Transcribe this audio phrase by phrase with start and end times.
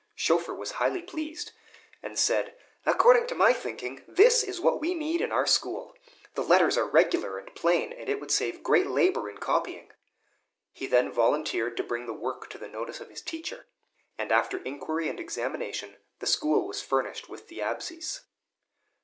[0.15, 1.51] Schoeffer was highly pleased,
[2.01, 2.55] and said,
[2.87, 5.93] "According to my thinking, this is what we need in our school.
[6.33, 9.91] The letters are regular and plain, and it would save great labor in copying."
[10.73, 13.67] He then volunteered to bring the work to the notice of his teacher;
[14.17, 18.21] and after inquiry and examination the school was furnished with the "Absies."